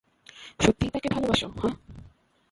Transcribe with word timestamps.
সত্যিই 0.59 0.91
তাকে 0.93 1.07
ভালোবাসো, 1.09 1.47
হাহ? 1.53 1.73